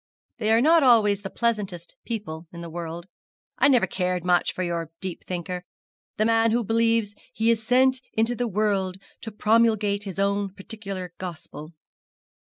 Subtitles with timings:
[0.39, 3.05] 'They are not always the pleasantest people in the world.
[3.59, 5.61] I never cared much for your deep thinker
[6.17, 11.13] the man who believes he is sent into the world to promulgate his own particular
[11.19, 11.75] gospel.